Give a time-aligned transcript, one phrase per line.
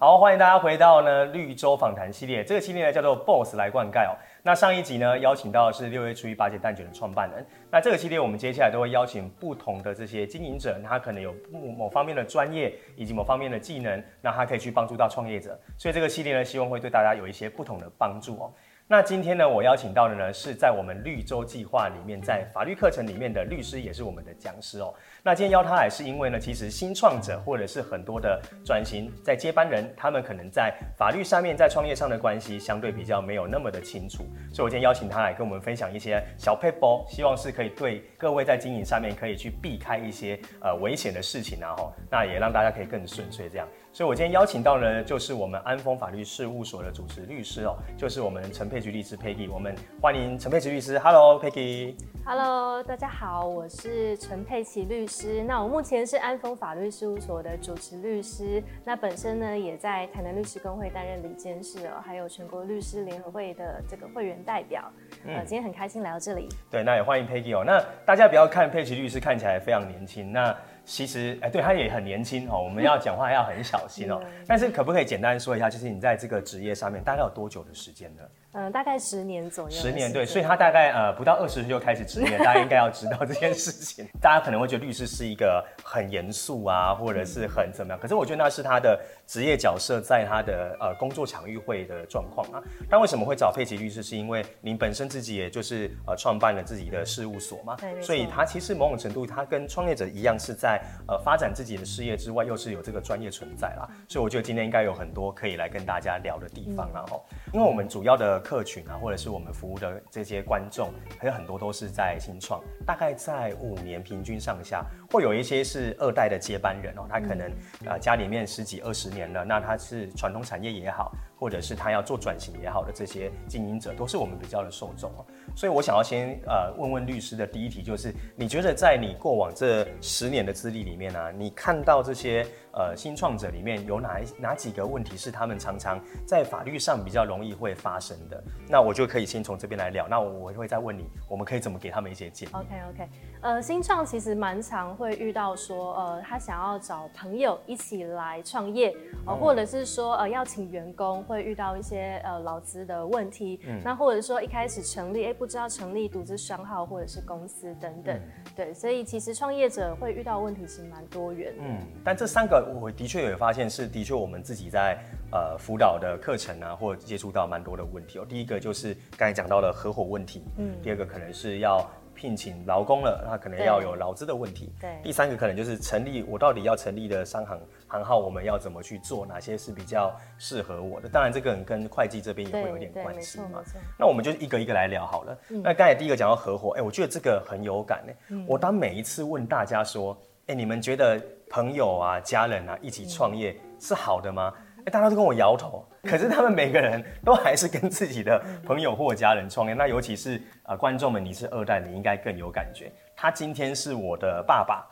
[0.00, 4.14] 好，欢迎大家回到呢绿洲访谈系列，这个系列呢叫做 Boss 来灌溉哦。
[4.44, 7.44] 那上一集呢邀请到的是六月初一八节蛋卷的创办人。
[7.68, 11.34] 那这个系列我们接下来都会邀请不同的这些经营者，他可能有
[11.76, 15.58] 某方面的专业以及某方面的技能，那他可以去帮助到创业者。
[15.76, 18.52] 所以这个系列呢，希望会对大家有一些不同的帮助哦。
[18.90, 24.94] 那今天呢，我邀请到的呢是在我们绿洲计划里面，在法律课程里面的律师，也是我们的讲师哦。
[25.22, 34.24] 那今天邀他来，是因为呢，其实新创者或者是很多的转型在接班人，他们可能在法律上面，在创业上的关系相对比较没有那么的清楚，
[34.54, 43.68] 所以我今天邀请他来跟我们分享一些小撇步，希望是可以对各位在经营上面可以去避开一些呃危险的事情啊吼，那也让大家可以更顺遂这样。
[43.98, 51.96] 所以我今天邀请到呢，就是我们安丰法律事务所的主持律师哦，就是我们陈佩琪律师 Peggy，我们欢迎陈佩琪律师，Hello Peggy。
[52.24, 55.42] Hello，大家好，我是陈佩琪律师。
[55.42, 58.62] 那我目前是安丰法律事务所的主持律师。
[58.84, 64.88] 那本身呢，也在台南律师公会担任理监事哦，还有全国律师联合会的这个会员代表。
[65.24, 66.48] 嗯，今天很开心来到这里。
[66.70, 67.64] 对，那也欢迎 Peggy 哦。
[67.66, 70.56] 那大家不要看佩琪律师看起来非常年轻，那
[70.88, 72.62] 其实哎、欸，对他也很年轻哦。
[72.64, 74.18] 我们要讲话要很小心哦。
[74.46, 78.22] 但是可不可以简单说一下，就是你在这个职业上面大概有多久的时间呢？
[78.52, 79.70] 嗯、呃，大概十年左右。
[79.70, 84.08] 十年，对，所以他大概呃不到二十岁就开始职业，大家应该要知道这件事情。
[84.18, 92.60] 大家可能会觉得律师是一个很严肃啊，或者是很怎么样，可是我觉得那是他的职业角色，在他的呃工作场域会的状况啊。
[92.90, 94.02] 但为什么会找佩奇律师？
[94.02, 103.86] 是因为您本身自己也就是呃创办了自己的事务所嘛，所以他其实某种程度他跟创业者一样，是在呃发展自己的事业之外，又是有这个专业存在啦。
[104.08, 108.38] 所以我觉得今天应该有很多可以来跟大家聊的地方，然后因为我们主要的。
[108.48, 117.50] 客群啊，或者是我们服务的这些观众，还有很多都是在新创，大概在五年平均上下，会有一些是二代的接班人哦，他可能
[117.86, 125.24] 呃家里面十几二十年了，那他是传统产业也好，或者是他要做转型也好的这些经营者，都是我们比较的受众哦。
[125.56, 138.42] 所以我想要先呃问问律师的第一题，就是你觉得在你过往这十年的资历里面呢、啊，你看到这些呃新创者里面有哪一哪几个问题是他们常常在法律上比较容易会发生的？
[138.68, 140.06] 那我就可以先从这边来聊。
[140.08, 143.08] 那我会再问你，我们可以怎么给他们一些建议？OK OK，
[143.42, 148.94] 呃，新创其实蛮常会遇到说，呃，他想要找朋友一起来创业，
[149.26, 155.48] 呃，或者是说呃要请员工会遇到一些呃劳资的问题，嗯，那或者说一开始成立，哎不。
[155.48, 158.22] 知道成立独资商号或者是公司等等，嗯、
[158.54, 161.62] 对，所以其实创业者会遇到问题其实蛮多元的。
[161.64, 164.98] 嗯，但这三个我的确有发现是的确我们自己在
[165.32, 168.26] 呃辅导的课程啊，或者接触到蛮多的问题哦。
[168.28, 171.82] 第一个就是刚才讲到的合伙问题，嗯，第二个可能是要。
[172.14, 174.72] 聘请劳工了，那可能要有劳资的问题。
[174.80, 177.56] 对，第三个可能就是成立，我到底要成立的商行
[177.88, 179.26] 行号，我们要怎么去做？
[179.26, 181.08] 哪些是比较适合我的？
[181.08, 183.62] 当然，这个跟会计这边也会有点关系嘛。
[183.98, 185.38] 那我们就一个一个来聊好了。
[185.48, 188.14] 嗯、那刚才第一个讲到合伙，哎、欸，我觉得这个很有感哎。
[188.28, 194.52] 嗯、我当每一次问大家说，哎、欸，你们觉得朋友啊、家人啊一起创业是好的吗？
[194.84, 199.74] 欸、大家都跟我摇头，可是他们每个人都还是跟自己的朋友或家人创业。
[199.74, 202.90] 那尤其是啊、呃，观众们，你是二代，你应该更有感觉。
[203.14, 204.86] 他今天是我的爸爸，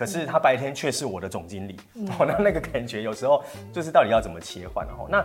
[0.00, 1.76] 可是他白天却是我的总经理。
[1.94, 4.86] 嗯、哦，那那个感觉有时候就是到底要怎么切换？
[4.86, 5.22] 哦，那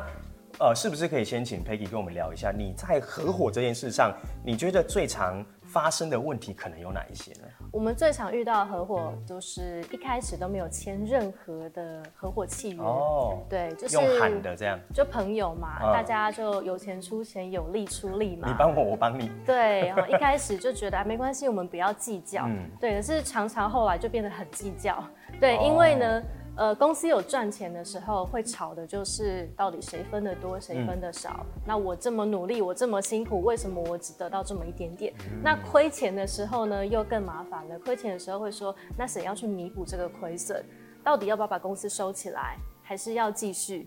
[0.59, 5.41] 呃，是不是可以先请 Peggy 跟我们聊一下，你在合伙这件事上，你觉得最常
[5.75, 7.47] 发生的问题可能有哪一些呢？
[7.69, 12.81] 我们最常遇到的合伙，就是一开始都没有签任何的合伙契约。
[12.81, 18.47] 哦，对，就是用喊的这样，就朋友嘛，嗯、大家就有钱出钱，有力出力嘛。
[18.47, 19.29] 你帮我，我帮你。
[19.45, 22.45] 对， 然后一开始就觉得啊，没关系，我们不要计较。
[22.47, 25.03] 嗯，对，可是常常后来就变得很计较。
[25.41, 26.23] 对，哦、因为呢。
[26.57, 31.45] 呃，公司有赚钱的时候，会吵的就是到底谁分得多，谁分的少。
[31.55, 35.13] 嗯、那我这么努力，我这么辛苦，为什么我只得到这么一点点？
[35.31, 37.77] 嗯、那亏钱的时候呢，又更麻烦了。
[37.79, 40.63] 亏钱的时候会说，那谁要去弥补这个亏损？
[41.03, 43.85] 到底要不要把公司收起来，还是要继续？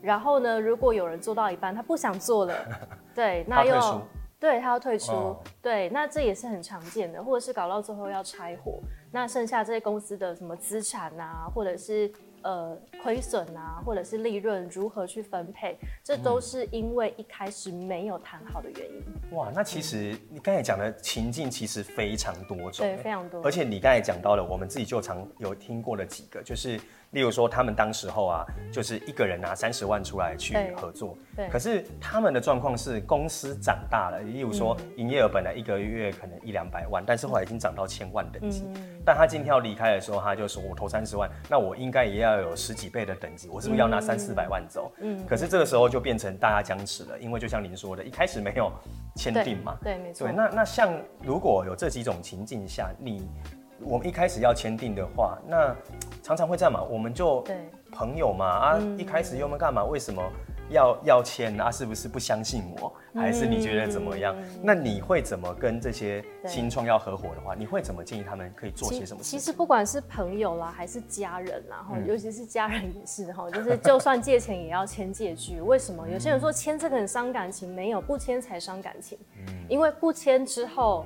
[0.00, 2.54] 然后呢，如果有人做到一半，他不想做了，
[3.14, 4.00] 对，那又。
[4.36, 8.78] 对，他要退出，哦、对，那这也是很常见的，或者是搞到最后要拆伙，
[9.14, 12.10] 那剩下这些公司的什么资产啊，或者是
[12.42, 19.36] 呃亏损啊，或者是利润如何去分配，这都是因为一开始没有谈好的原因。
[19.36, 23.40] 哇，那其实你刚才讲的情境其实非常多种，对，非常多。
[23.44, 26.80] 而且你刚才讲到了，我们自己就常有听过的几个，就是。
[27.14, 44.92] 例如说他们当时候啊，就是一个人拿三十万出来去合作，对，可是他们的状况是公司长大了，例如说营业额本来一个月可能一两百万，但是后来已经涨到千万等级，嗯、但他今天要离开的时候，他就说我投三十万，那我应该也要有十几倍的等级，我是不是要拿三四百万走？
[44.98, 48.72] 嗯，可是这个时候就变成大家僵持了，因为就像您说的，一开始没有
[49.14, 50.26] 签订嘛，对，对，没错。
[50.26, 53.28] 对，那那像如果有这几种情境下，你
[53.84, 55.74] 我们一开始要签订的话，那
[56.22, 57.44] 常常会这样嘛，我们就
[57.92, 60.22] 朋友嘛啊，嗯、一开始又没干嘛，为什么
[60.70, 61.70] 要要签啊？
[61.70, 64.34] 是不是不相信我，还是你觉得怎么样？
[64.36, 69.38] 嗯、那你会怎么跟这些新创要合伙的话，你会怎么建议他们可以做些什么事情？
[69.38, 75.60] 其实不管是朋友啦，还是家人啦，哈、嗯，尤其是家人也是哈， 就是就算借钱也要签借据。
[75.60, 76.08] 为什么？
[76.08, 79.18] 有些人说签这个很伤感情，没有，不签才伤感情。
[79.46, 81.04] 嗯，因为不签之后。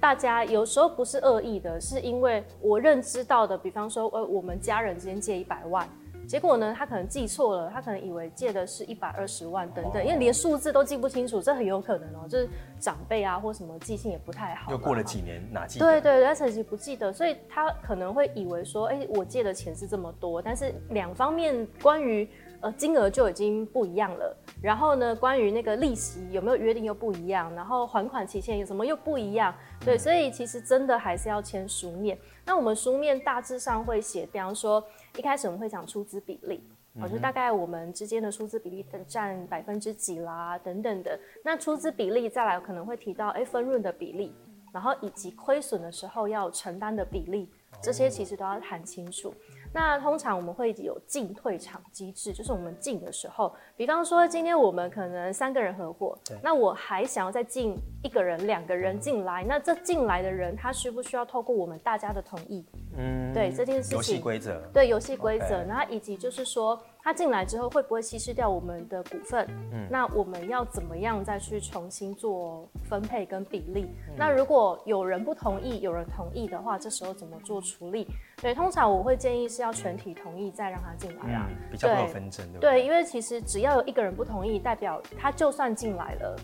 [0.00, 5.88] 大家有时候不是恶意的，是因为我认知到的，比方说，呃，我们家人之间借一百万，
[6.26, 12.48] 结果呢，他可能记错了，他可能以为借的是一百二十万等等，因为连数字都记不清楚，这很有可能哦，就是
[12.78, 14.70] 长辈啊或什么记性也不太好。
[14.70, 15.86] 又过了几年，哪记得？
[15.86, 22.28] 对对对，他曾经不记得，所以他可能会以为说，哎，我借的钱是这么多，但是两方面关于。
[22.60, 24.36] 呃，金额就已经不一样了。
[24.60, 29.54] 然后呢，关于那个利息有没有约定又不一样，然后还款期限有什么又不一样。
[29.84, 32.18] 对，所以其实真的还是要签书面。
[32.44, 34.82] 那我们书面大致上会写，比方说
[35.16, 36.60] 一开始我们会讲出资比例，
[37.00, 41.16] 我觉得大概我们之间的出资比例占百分之几啦，等等的。
[41.44, 44.34] 那出资比例再来可能会提到，哎，分润的比例，
[44.72, 47.48] 然后以及亏损的时候要承担的比例，
[47.80, 49.32] 这些其实都要谈清楚。
[49.78, 62.66] 那通常我们会有进退场机制，就是我们进的时候，比方说今天我们可能三个人合伙，那我还想要再进一个人、两个人进来，那这进来的人他需不需要透过我们大家的同意？
[62.96, 66.76] 嗯，对这件事情，游戏规则，对游戏规则，然后以及就是说。
[67.08, 69.48] 他进来之后会不会稀释掉我们的股份？
[69.72, 73.86] 嗯，那我们要怎么样再去重新做分配跟比例？
[74.08, 78.06] 嗯、那如果有人不同意，有人同意的话，这时候怎么做处理？
[78.42, 82.60] 对，通常我会建议是要全体同意再让他进来啊、嗯，比较没有纷争，对？
[82.60, 86.36] 对，因为其实只要有一个人不同意，代表他就算进来了。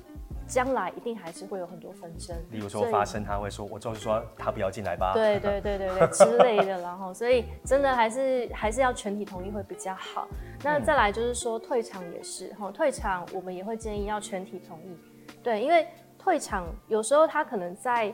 [0.47, 10.29] 将来一定还是会有很多纷争，比如说发生，他会说，我就是说他不要进来吧，对对对对对 之类的，然后所以真的还是还是要全体同意会比较好。
[10.63, 14.97] 那再来就是说退场也是哈，退场我们也会建议要全体同意，
[15.43, 15.87] 对，因为
[16.19, 18.13] 退场有时候他可能在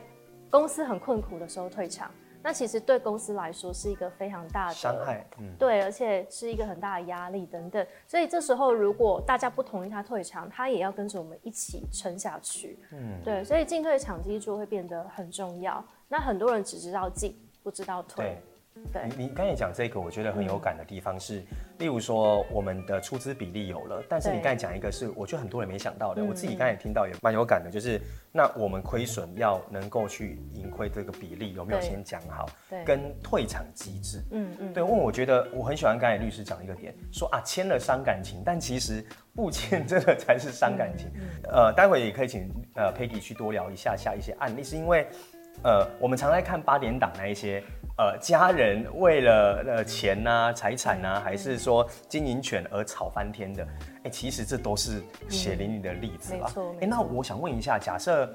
[0.49, 2.09] 公司很困苦的时候退场。
[2.43, 7.85] 那其实对公司来说是一个非常大的伤害，嗯，对，而且是一个很大的压力等等。
[8.07, 15.83] 所以这时候如果大家不同意他退场，他也要跟着我们一起撑下去，嗯，对，所以进退场机制会变得很重要。
[16.07, 18.41] 那很多人只知道进，不知道退。
[18.91, 21.45] 对你，你刚才讲这个，我觉得很有感的地方是，嗯、
[21.79, 27.99] 例如说我们的出资比例有了，但是你刚才讲一个是，我觉得很多人没想到的，我自己刚才听到也蛮有感的，就是
[28.31, 32.49] 那我们亏损要能够去盈亏这个比例有没有先讲好？
[32.69, 39.05] 对，跟退场机制，嗯嗯，对，因为我觉得我很喜欢刚才律师讲一个点，说啊签了伤感情，但其实
[39.35, 41.07] 不签真的才是伤感情。
[41.15, 45.07] 嗯嗯、呃，待会也可以请呃 Peggy 去多聊一下下一些案例，是因为
[45.63, 47.63] 呃我们常在看八点档那一些。
[47.97, 53.63] 呃，家人为了呃钱呐、啊、财产呐、啊，还是说经营权而吵翻天的，
[53.97, 56.47] 哎、欸，其实这都是血淋淋的例子吧？
[56.47, 58.27] 哎、嗯欸，那我想问一下，假设。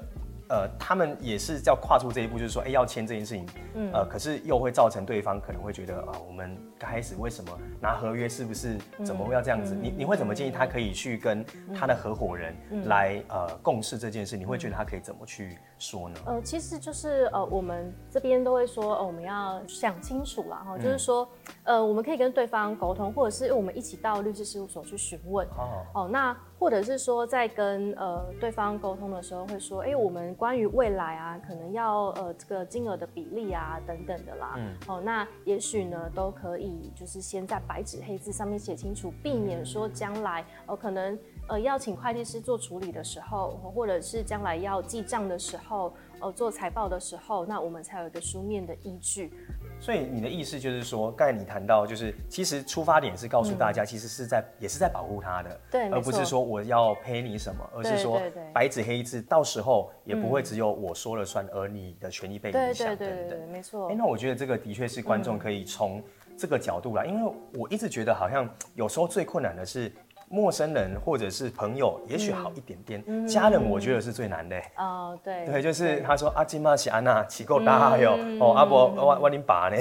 [0.49, 7.51] 呃，他们也是要跨出这一步，就是说，哎、欸，要签这件事情，嗯，呃，可是又会造成对方可能会觉得，啊、呃，我们刚开始为什么
[7.81, 9.75] 拿合约，是不是怎么会要这样子？
[9.75, 14.37] 嗯、你你会怎么建议他可以去跟他的合伙人来、嗯、呃共事这件事？
[14.37, 16.19] 你会觉得他可以怎么去说呢？
[16.25, 21.27] 呃，其实就是呃，我们这边都会说，呃，我们要想清楚啦，哈，就是说，
[21.63, 26.35] 呃，我们可以跟对方沟通，或者是我们一起到律师事务所去询问，哦，哦，那。
[26.59, 34.55] 或者是说，在跟呃对方沟通的时候，会说，哎、欸，我们关于未来啊，可能要呃这个金额的比例啊等等的啦。
[34.57, 34.75] 嗯。
[34.87, 49.31] 哦，那也许呢，都可以就是先在白纸黑字上面写清楚，避免说将来哦、呃、可能呃要请会计师做处理的时候，或者是将来要记账的时候，呃做财报的时候，那我们才有一个书面的依据。
[49.79, 58.19] 所以你的意思就是说，刚才你谈到，就是其实出发点是告诉大家，其实是在、嗯、也是在保护他的，对，而不是说我要赔你什么，而是说
[58.51, 63.09] 白纸黑字，到时候也不会只有我说了算，而你的权益被影响等等。
[63.09, 63.85] 对对对，没错。
[63.87, 66.03] 哎、欸，那我觉得这个的确是观众可以从
[66.35, 69.91] 这个角度来，因为我一直觉得好像有时候最困难的是。
[70.29, 73.03] 陌生人或者是朋友，也许好一点点。
[73.07, 74.61] 嗯、家人我觉得是最难的。
[74.75, 75.45] 哦，对。
[75.45, 79.77] 对，就是他说阿金玛西安娜起够大哟，哦阿伯我我你爸呢，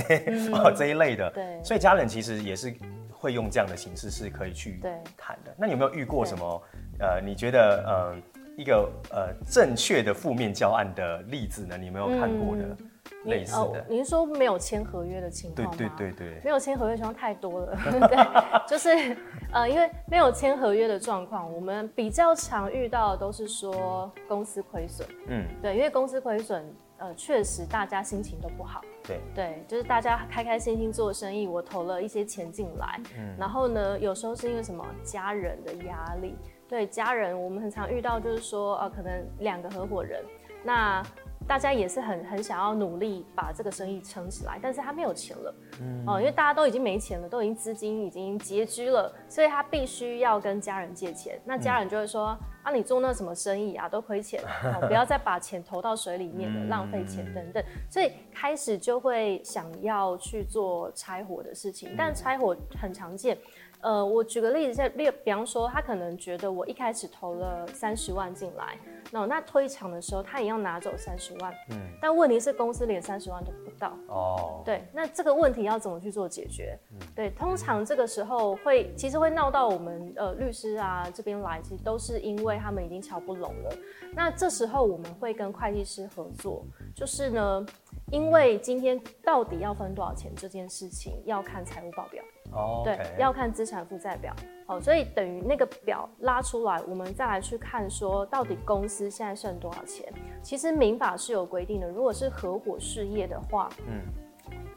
[0.53, 1.29] 哦这一类的。
[1.31, 1.63] 对。
[1.63, 2.75] 所以家人其实也是
[3.11, 4.81] 会用这样的形式是可以去
[5.17, 5.55] 谈的。
[5.57, 6.63] 那你有没有遇过什么？
[6.99, 8.17] 呃，你觉得呃
[8.57, 11.77] 一个呃正确的负面教案的例子呢？
[11.77, 12.63] 你有没有看过的？
[12.63, 12.91] 嗯
[13.27, 15.75] 类似的，哦，您说没有签合约的情况吗？
[15.77, 17.77] 对对对对，没有签合约情况太多了。
[18.09, 19.17] 对，就是
[19.53, 25.07] 呃，因为没有签合约的状况，我们比较常遇到的都是说公司亏损。
[25.29, 26.65] 嗯，对，因为公司亏损，
[26.99, 28.81] 呃，确实大家心情都不好。
[29.05, 36.35] 对对，就是大家开开心心做生意，我投了一些钱进来，嗯，然后呢，有时候是因为什么家人的压力，
[36.69, 40.25] 对家人，我们很常遇到就是说，呃，可能两个合伙人，
[40.65, 41.03] 那。
[41.47, 51.41] 大家也是很很想要努力把这个生意撑起来，但是他没有钱了，嗯，哦，因为大家都已经没钱了，都已经资金已经拮据了，所以他必须要跟家人借钱。
[51.45, 63.39] 那家人就会说：“嗯、啊，你做那什么生意啊，都亏钱，哦， 不要再把钱投到水里面了，嗯、浪费钱等等。”所以开始就会想要去做拆伙的事情，但拆伙很常见。
[63.87, 68.77] 呃，我举个例子，在例，比方说，他可能觉得我一开始投了三十万进来，
[69.13, 76.77] 那那推场的时候，他也要拿走三十万，嗯，但问题是公司连三十万都不到，哦，对，那这个问题要怎么去做解决？
[76.91, 83.73] 嗯，对，通常这个时候会，其实会闹到我们呃律师啊这边来，其实都是因为他们已经瞧不拢了。
[84.13, 87.65] 那这时候我们会跟会计师合作，就是呢，
[88.11, 92.21] 因为今天到底要分多少钱这件事情，要看财务报表。
[92.53, 94.35] 哦，对，要看资产负债表，
[94.67, 100.11] 好，所以等于那个表拉出来，我们再来去看说，到底公司现在剩多少钱。
[100.43, 104.01] 其实民法是有规定的，如果是合伙事业的话，嗯，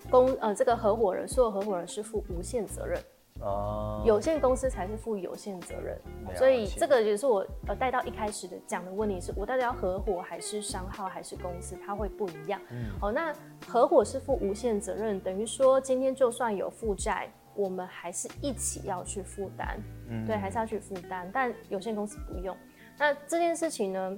[0.09, 2.99] 公呃这个合伙人，所有合伙人是负无限责任。
[3.41, 5.97] 哦，有限公司才是负有限责任，
[6.35, 12.59] 所以这个也是我呃带到一开始的讲的问题是，我到底要合伙还是商号还是公司，它会不一样。
[12.69, 13.33] 嗯，好，那
[13.65, 17.31] 合伙是负无限责任，等于说今天就算有负债。
[17.55, 19.77] 我们还是一起要去负担，
[20.09, 22.55] 嗯，对，还是要去负担，但有限公司不用。
[22.97, 24.17] 那这件事情呢，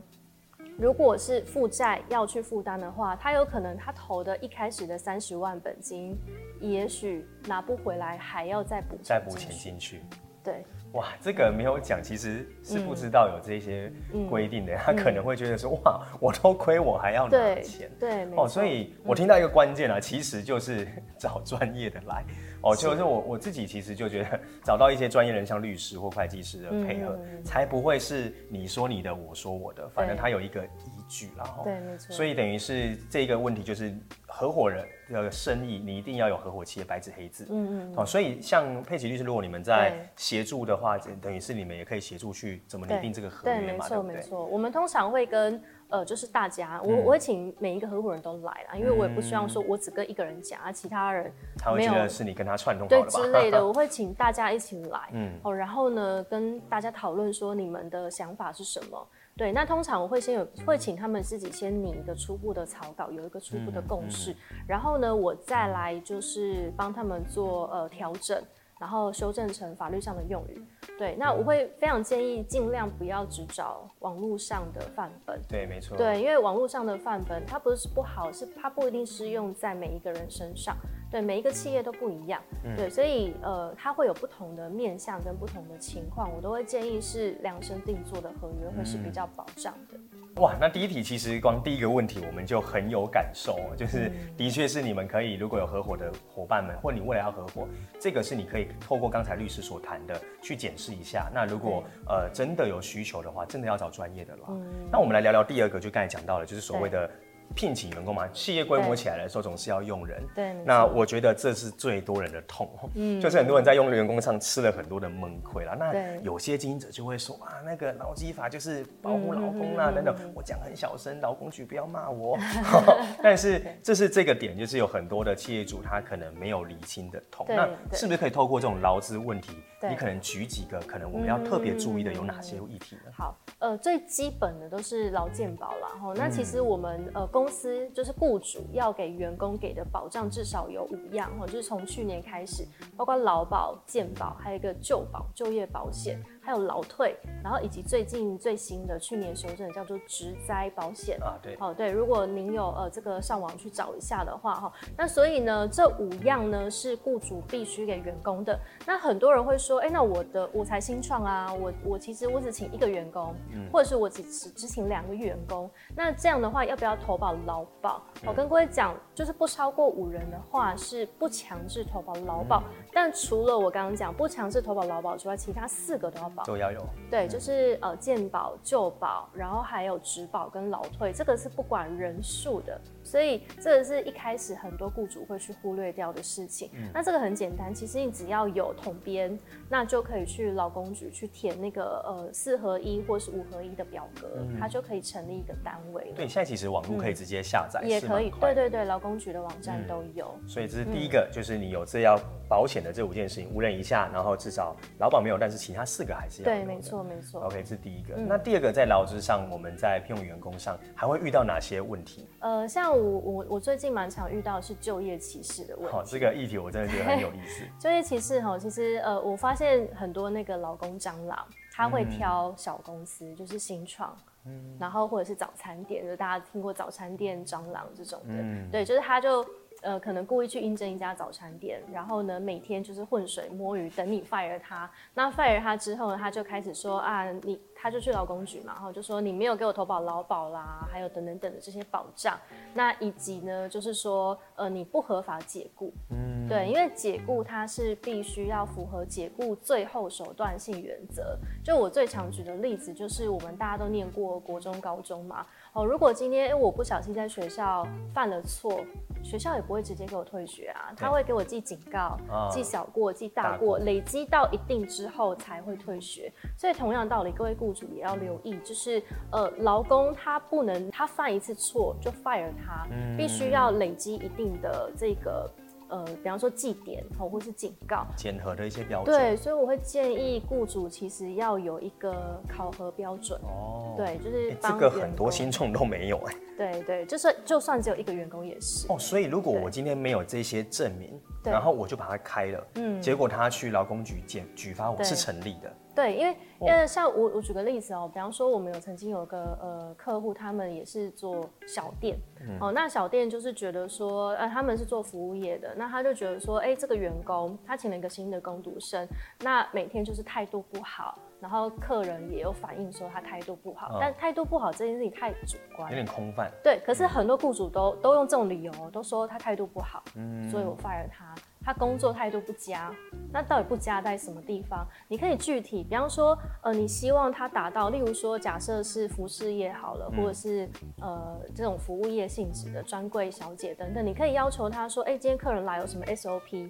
[0.78, 6.18] 如果是负债要去负担的话，他有可能他投的一开始的三十万本金，
[6.60, 10.02] 也许拿不回来，还要再补再补钱进去。
[10.44, 13.94] 对，哇，这个没有讲，其实是不知道有这些
[14.28, 22.26] 规定的，嗯、他可能会觉得说，哇，我都亏，我还要拿钱，对，对哦，所以我听到一个关键啊，嗯、其实就是 找专业的来。
[22.62, 30.70] 哦，就是我我自己其实就觉得找到一些专业人，像律师或会计师的配合，嗯、才不会是你说你的，我说我的，反正他有一个依
[31.10, 32.15] 据，然后对，没错。
[32.15, 33.94] 所以等于是这个问题就是
[34.27, 37.48] 合伙人的生意，你一定要有合伙企业白纸黑字。
[37.50, 37.94] 嗯嗯。
[37.98, 44.13] 哦，所以像佩奇律师，如果你们在协助的话，等于是你们也可以协助去怎么拟定这个合约嘛，对不对？
[44.15, 44.46] 没错没错。
[44.46, 45.62] 我们通常会跟。
[45.91, 68.41] 呃，就是大家，我我会请每一个合伙人都来啦，因为我也不希望说我只跟一个人讲啊，其他人他会觉得是你跟他串通好对之类的，我会请大家一起来， 嗯，哦，然后呢，跟大家讨论说你们的想法是什么，对，那通常我会先有会请他们自己先拟一个初步的草稿，有一个初步的共识，然后呢，我再来就是帮他们做呃调整。
[68.79, 70.60] 然后修正成法律上的用语，
[71.01, 80.77] 对，那我会非常建议尽量不要只找网络上的范本，对，没错，对，因为网络上的范本它不是不好，是它不一定适用在每一个人身上，
[81.10, 89.98] 对，每一个企业都不一样，嗯、对，所以呃，它会有不同的面向跟不同的情况，我都会建议是量身定做的合约会是比较保障的。
[89.98, 97.68] 嗯哇，那第一题其实光第一个问题我们就很有感受，就是的确是你们可以如果有合伙的伙伴们，或你未来要合伙，
[98.00, 101.30] 这个是你可以透过刚才律师所谈的去检视一下。
[101.34, 104.44] 那如果呃真的有需求的话，真的要找专业的了。
[104.48, 107.10] 嗯，那我们来聊聊第二个，就刚才讲到了，就是所谓的。
[107.53, 110.22] 聘请员工嘛，企业规模起来的时候，总是要用人。
[110.36, 115.75] 对，那我觉得这是最多人的痛，嗯，就是很多人在用员工上吃了很多的闷亏啦。
[115.77, 120.15] 那有些经营者就会说啊，那个劳基法就是保护劳工啊，等等。
[120.34, 122.38] 我讲很小声，劳工局不要骂我。
[123.22, 127.46] 但是这是这个点，就是有很多的企业主他可能没有理清的痛。
[127.50, 129.53] 那是不是可以透过这种劳资问题，
[129.90, 133.12] 你可能举几个可能我们要特别注意的有哪些议题呢？
[133.14, 135.88] 好，呃，最基本的都是劳健保啦。
[136.00, 136.14] 哈。
[136.16, 146.22] 那其实我们呃公司就是雇主要给员工给的保障至少有五样哈，就是从去年开始，包括劳保、健保，还有一个就保就业保险。
[146.41, 158.60] 还有劳退，然后以及最近最新的去年修正的叫做职灾保险啊，对，哦对，如果您有呃这个上网去找一下的话哈，那所以呢这五样呢是雇主必须给员工的。
[158.86, 168.01] 那很多人会说，哎，那我的我才新创啊，我我其实我只请一个员工，嗯、或者是我只只只请两个员工，那这样的话要不要投保劳保？
[168.25, 176.84] 我、嗯、跟各位讲，就是不超过五人的话是不强制投保劳保，嗯、但除了我刚刚讲不强制投保劳保之外，其他四个都要保，都要有。
[177.08, 186.70] 对，就是呃健保、旧保，然后还有职保跟劳退，这个是不管人数的，所以这个是一开始很多雇主会去忽略掉的事情。
[186.74, 189.38] 嗯、那这个很简单，其实你只要有统编，
[189.70, 196.13] 那就可以去劳工局去填那个呃四合一或是五合一的表格，嗯、它就可以成立一个单位。
[196.15, 198.31] 对，现在其实网络可以直接下载、嗯，也可以。
[198.39, 200.34] 对对对，劳工局的网站都有。
[200.41, 202.20] 嗯、所以这是第一个，嗯、就是你有这要
[202.51, 206.43] 保险的这五件事情，五人以下，然后至少劳保没有，但是其他四个还是要。
[206.43, 207.39] 对，没错没错。
[207.46, 208.15] OK，这是第一个。
[208.17, 212.27] 嗯、那第二个，在劳资上，我们在聘用员工上还会遇到哪些问题？
[212.39, 215.91] 呃，像我我我最近蛮常遇到的是就业歧视的问题。
[215.93, 217.63] 好、哦，这个议题我真的觉得很有意思。
[217.79, 224.13] 就业歧视哈，其实呃，我发现很多那个劳工蟑螂，他会挑小公司，嗯、就是新创，
[224.46, 229.41] 嗯，然后或者是早餐店，就大家听过早餐店蟑螂这种的，嗯、对，就是他就。
[229.82, 234.90] 呃，可能故意去应征一家早餐店，然后呢，每天就是浑水摸鱼，等你 fire 他。
[235.14, 242.40] 那 fire 他之后呢，他就开始说啊，你他就去劳工局嘛，然后就说你没有给我投保劳保啦，还有等等等的这些保障。
[242.74, 245.92] 那以及呢，就是说呃，你不合法解雇。
[246.12, 251.36] 嗯，对，因为解雇它是必须要符合解雇最后手段性原则。
[251.64, 255.46] 就我最常举的例子，就是我们大家都念过国中、高中嘛。
[255.74, 258.84] 哦，如果今天我不小心在学校犯了错，
[259.24, 262.18] 学校也不会直接给我退学啊，他会给我记警告、
[262.51, 266.30] 记小过、记大过，累积到一定之后才会退学。
[266.58, 269.01] 所以同样道理，各位雇主也要留意，就是
[269.32, 272.86] 呃，劳工他不能他犯一次错就 fire 他，
[273.18, 275.50] 必须要累积一定的这个。
[275.91, 279.15] 呃，比方说祭点哦，或是警告，检核的一些标准。
[279.15, 283.39] 对，所以我会建议雇主其实要有一个考核标准。
[283.43, 286.36] 哦，对，就是这个很多新创都没有哎。
[286.57, 288.88] 对对，就是就算只有一个员工也是。
[288.88, 295.74] 哦，所以如果我今天没有这些证明，然后我就把它开了，嗯，结果他去劳工局检举发我是成立的。
[295.93, 309.08] 对，因为因为像我我举个例子哦，比方说我们有曾经有个呃客户，他们也是做小店，嗯、哦，那小店就是觉得说，呃，他们是做服务业的，那他就觉得说，哎，这个员工他请了一个新的工读生，
[309.41, 316.49] 那每天就是态度不好，然后客人也有反映说他态度不好，哦、但态度不好这件事情太主观，有点空泛。
[316.63, 321.36] 对，可是很多雇主都都用这种理由，都说他态度不好，嗯，所以我 fire 他。
[321.63, 322.91] 他工作态度不佳，
[323.32, 324.86] 那到底不佳在什么地方？
[325.08, 330.67] 你可以具体，比方说，呃，你希望他达到，例如说，假设是服饰业好了，或者是
[331.00, 336.69] 呃这种服务业性质的专柜小姐等等，你可以要求他说，哎、欸，今天客人来有什么 SOP？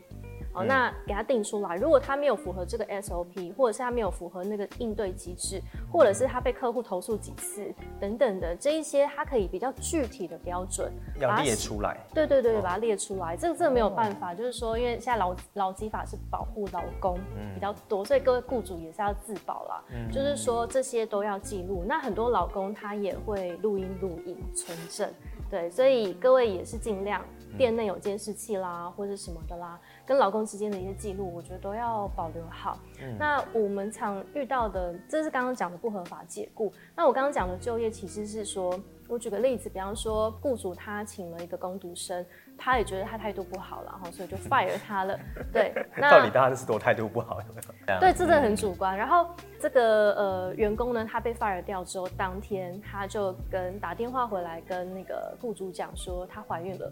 [0.54, 1.76] 哦，那给他定出来。
[1.76, 5.62] 如果他没有符合这个 SOP，或者是他没有符合那个应对机制，
[5.92, 11.98] 或者是他被客户投诉几次等等的这一些，他可以比较具体的标准要列出来。
[12.14, 13.36] 对对对，把它列出来。
[13.38, 17.18] 这个这个没有办法，就是说，因为现在劳劳基法是保护劳工
[17.54, 19.84] 比较多，所以各位雇主也是要自保啦。
[20.12, 21.84] 就是说这些都要记录。
[21.88, 25.10] 那很多劳工他也会录音录影存证。
[25.50, 27.22] 对，所以各位也是尽量
[27.58, 29.78] 店内有监视器啦，或者什么的啦，
[30.12, 32.78] 跟老公之间的一些记录，我觉得都要保留好。
[33.02, 36.70] 嗯、那我们常遇到的，这是刚刚讲的不合法解雇。
[36.94, 38.78] 那我刚刚讲的就业，其实是说。
[39.08, 42.26] 我举个例子，比方说，雇主他请了一个工读生，
[42.58, 45.18] 他也觉得他态度不好了，然后所以就 fire 他了。
[45.52, 47.38] 对， 那到底大家是多态度不好？
[48.00, 48.98] 对，这真的很主观。
[48.98, 49.28] 然后
[49.60, 56.92] 这个呃员工呢，他被 fire 掉之后，当天他就跟打电话回来跟那个雇主讲说，他怀孕了。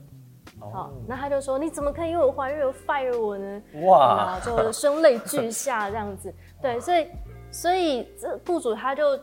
[0.59, 3.61] 好、哦，那他就说，你怎么可以因为我怀孕而 fire 我呢？
[3.85, 6.33] 哇，就声泪俱下这样子。
[6.61, 7.07] 对，所以
[7.51, 9.19] 所以这雇主他就。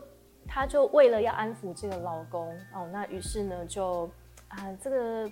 [0.49, 4.09] 他就为了要安抚这个老公哦，那于是呢就
[4.47, 5.29] 啊这个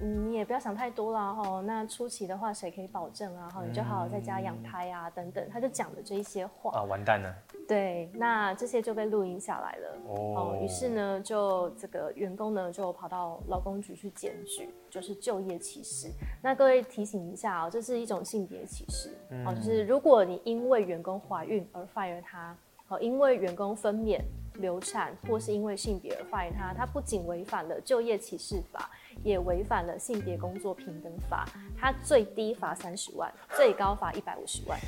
[0.00, 7.34] 你也不要想太多了哈，那初期的话谁可以保证啊哈，你就好好在家养胎啊等等，他就讲的这一些话啊，完蛋了。
[7.66, 16.08] 对，那这些就被录音下来了哦，于是呢就这个员工呢就跑到劳工局去检举，就是就业歧视。
[16.42, 19.10] 那各位提醒一下哦，这是一种性别歧视
[19.44, 22.56] 哦，就是如果你因为员工怀孕而 fire 他。
[22.88, 24.20] 好，因为员工分娩、
[24.60, 28.88] 流产，或是因为性别而 fire 他，他不仅违反了就业歧视法，
[29.22, 31.46] 也违反了性别工作平等法。
[31.76, 34.78] 他最低罚三十万，最高罚一百五十万。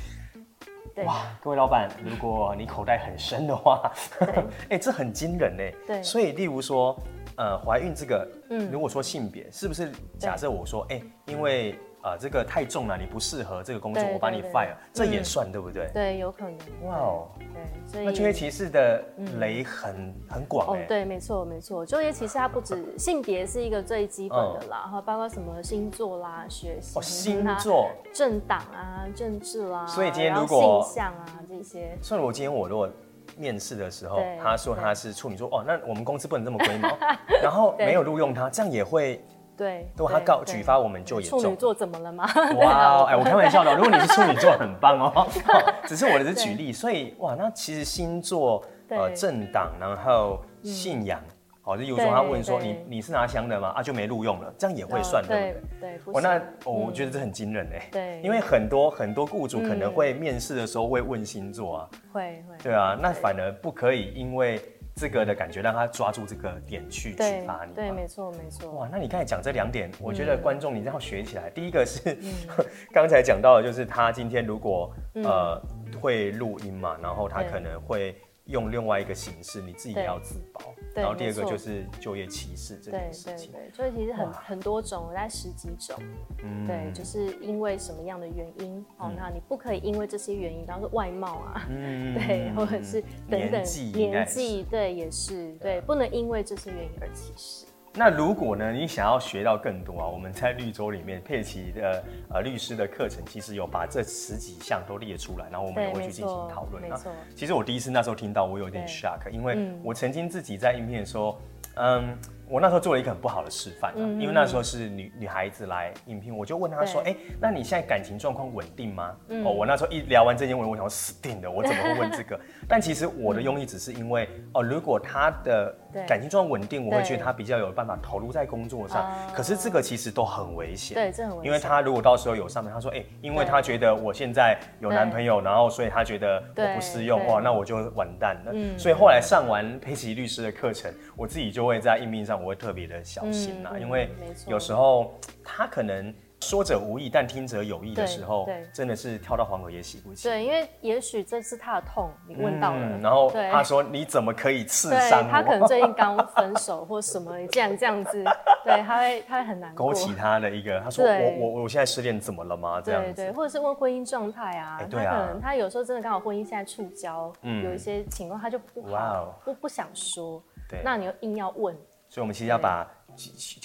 [1.05, 5.63] 哇，各位老板，如果你口袋很深的话， 哎、欸，这很惊人呢。
[5.87, 6.97] 对，所以例如说，
[7.37, 11.77] 呃，怀孕这个，嗯，如果说性别，是不是假设我说，哎、欸，因为。
[12.01, 15.89] 啊，这个太重了，你不适合这个工作，我把你 fire，这也算对不对？
[15.93, 16.57] 对，有可能。
[16.83, 19.03] 哇哦，对，所以那就业歧视的
[19.37, 20.83] 雷很很广哎。
[20.83, 32.89] 对，没错没错，就业歧视它不止性别是一个最基本的啦，然后包括什么星座啦、学习、星座、政党啊、政治啦，所以今天如果性向啊这些，所以我今天我如果
[33.37, 36.97] 面试的时候，他说他是处女座，哦，那我们公司不能这么龟毛，
[37.43, 39.21] 然后没有录用他，这样也会。
[39.59, 41.41] 对，如果他告举发我们就严重。
[41.41, 42.25] 处女座怎么了吗？
[42.61, 43.75] 哇， 哎，我开玩笑的。
[43.75, 45.27] 如果你是处女座，很棒哦。
[45.85, 51.19] 只是我的是举例，所以哇，那其实星座、呃政党，然后信仰，
[51.61, 53.73] 好，就有时候他问说你你是拿香的吗？
[53.75, 55.91] 啊，就没录用了，这样也会算对不对？
[55.97, 57.89] 对，我那我觉得这很惊人哎。
[57.91, 62.55] 对，因为很多很多雇主可能会面试的时候会问星座啊，会会。
[62.63, 64.57] 对啊，那反而不可以因为。
[64.99, 67.73] 这个的感觉让他抓住这个点去启发你。
[67.73, 68.69] 对，没错，没错。
[68.71, 72.17] 哇，那你刚才讲这两点，我觉得观众你这样学起来，第一个是
[72.91, 75.61] 刚才讲到的，就是他今天如果呃
[76.01, 78.15] 会录音嘛，然后他可能会。
[78.49, 80.61] 用另外一个形式，你自己也要自保。
[80.93, 83.51] 然后第二个就是就业歧视这件事情。
[83.51, 85.95] 对对对，就业歧视很很多种，大概十几种。
[86.43, 88.83] 嗯，对，就是因为什么样的原因？
[88.97, 97.65] 哦，那你不可以因为这些原因，比方说外貌啊，嗯， 对，或者是等等年纪，对，也是对，不能因为这些原因而歧视。
[97.93, 106.81] 那如果呢，你想要学到更多啊，我们在绿洲里面佩奇的呃律师的课程，其实有把这十几项都列出来，然后我们也会去进行讨论。
[106.81, 111.39] 没错，其实我第一次那时候听到，我有点 shock，因为我曾经自己在应聘的时候，
[111.75, 112.17] 嗯。
[112.49, 122.39] 我那时候做了一个很不好的示范，因为那时候是女女孩子来应聘，我就问她说：“哎，那你现在感情状况稳定吗？”哦，我那时候一聊完这件问题，我想死定了，我怎么会问这个？
[122.67, 125.75] 但其实我的用意只是因为，哦，如果她的
[126.07, 129.07] 感情状况稳定，我会觉得她比较有办法投入在工作上。
[129.33, 131.45] 可是这个其实都很危险，对，这很危险。
[131.45, 143.29] 因为她如果到时候有上面，她说：“哎，因为她觉得我现在有男朋友，然后所以她觉得我不适用，哇，那我就完蛋了。”所以后来上完佩奇律师的课程，我自己就会在应聘上，我会特别的小。
[143.31, 144.09] 心呐，因为
[144.47, 150.31] 有时候他可能说者无意，但听者有意的时候，真的是跳到黄河也洗不清。
[150.31, 158.23] 对，因为也许这是他的痛，你问到了，然后他说：“你怎么可以刺伤我？”他可能最近刚分手或什么，你这样这样子，
[158.63, 159.87] 对，他会他会很难过。
[159.87, 171.75] 勾起他的一个，他说：“我我我现在失恋怎么了吗？”这样子，对，或者是问婚姻状态啊，他可能他有时候真的刚好婚姻现在触礁，有一些情况他就不好不不想说，对，那你又硬要问，
[172.09, 172.98] 所以我们其实要把。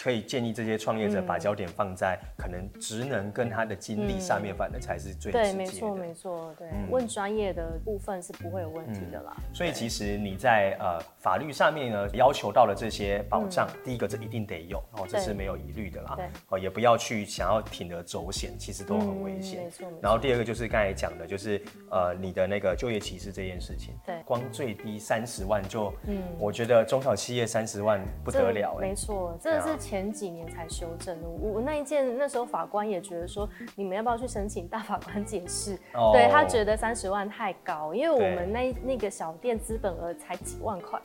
[0.02, 5.30] 可以建议这些创业者把焦点放在可能职能跟他的经历上面，反正才是最。
[5.32, 9.36] 对，没错，没错，对，问专业的部分是不会有问题的啦。
[9.52, 16.14] 所以其实你在呃法律上面呢，要求到了这些保障，第一个这一定得有，哦，这是没有疑虑的啦。
[16.16, 19.64] 对，哦，也不要去想要铤而走险，其实都很危险。
[19.64, 19.86] 没错。
[20.00, 23.94] 然后第二个就是刚才讲的，就是呃你的那个就业歧视这件事情。
[24.06, 24.16] 对。
[24.24, 28.78] 光最低三十万就，嗯，我觉得中小企业三十万不得了。
[28.80, 29.36] 没错。
[29.44, 31.28] 这是前几年才修正的。
[31.28, 40.98] 我那一件，那时候法官也觉得说，你们要不要去申请大法官解释？Oh, 对，他觉得三十万太高，因为我们那那个小店资本额才几万块。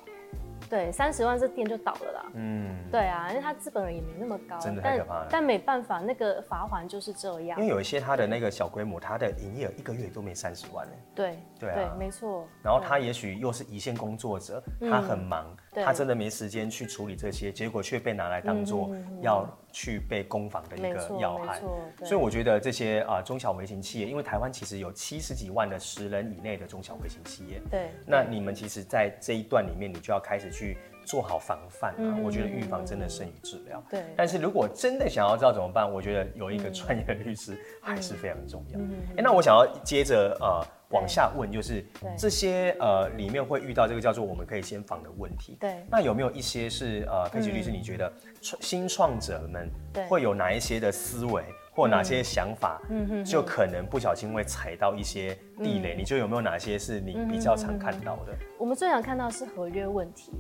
[0.70, 2.26] 对，三十万这店就倒了啦。
[2.36, 5.28] 嗯，对啊，因为他资本额也没那么高，真的太可怕了。
[5.30, 7.60] 但没办法，那个罚款就是这样。
[7.60, 10.94] 因为有一些他的那个小规模，他的营业额一个月都没三十万呢。
[11.16, 12.48] 对对啊，没错。
[12.64, 21.62] 然后他也许又是一线工作者，他很忙，他真的没时间去处理这些，结果却被拿来当做要去被攻防的一个要害。
[22.04, 27.62] 所以我觉得这些啊中小微型企业，因为台湾其实有七十几万的十人以内的中小微型企业。
[27.70, 27.90] 对。
[28.06, 30.78] 那你们其实，在这一段里面，你就要开始去。
[31.06, 33.84] 做好防范啊，嗯、我觉得预防真的胜于治疗。
[33.90, 38.78] 对，但是如果真的想要知道怎么办，我觉得有一个专业的律师还是非常重要。
[38.78, 41.86] 哎、嗯欸，那我想要接着呃往下问，就是
[42.18, 45.58] 这些呃里面会遇到这个叫做我们可以先访的问题。
[45.60, 49.70] 对，那有没有一些是呃佩奇律师，你觉得创新创者们
[50.08, 51.44] 会有哪一些的思维？
[51.80, 52.82] 或哪些想法，
[53.26, 55.96] 就可能不小心会踩到一些地雷。
[55.96, 58.34] 你就有没有哪些是你比较常看到的？
[58.58, 60.34] 我们最常看到是合约问题。